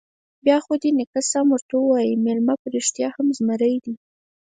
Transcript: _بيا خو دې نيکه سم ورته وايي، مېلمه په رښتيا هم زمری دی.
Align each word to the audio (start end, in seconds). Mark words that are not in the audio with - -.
_بيا 0.43 0.57
خو 0.63 0.73
دې 0.81 0.89
نيکه 0.97 1.21
سم 1.31 1.47
ورته 1.51 1.75
وايي، 1.79 2.13
مېلمه 2.25 2.53
په 2.61 2.67
رښتيا 2.75 3.07
هم 3.15 3.27
زمری 3.37 3.75
دی. 3.83 3.93